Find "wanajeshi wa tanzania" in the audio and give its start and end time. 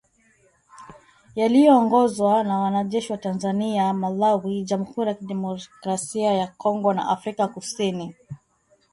2.59-3.93